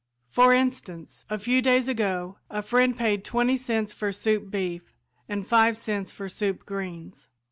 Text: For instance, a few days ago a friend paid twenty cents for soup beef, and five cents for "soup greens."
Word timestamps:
For 0.31 0.51
instance, 0.51 1.27
a 1.29 1.37
few 1.37 1.61
days 1.61 1.87
ago 1.87 2.39
a 2.49 2.63
friend 2.63 2.97
paid 2.97 3.23
twenty 3.23 3.55
cents 3.55 3.93
for 3.93 4.11
soup 4.11 4.49
beef, 4.49 4.95
and 5.29 5.45
five 5.45 5.77
cents 5.77 6.11
for 6.11 6.27
"soup 6.27 6.65
greens." 6.65 7.27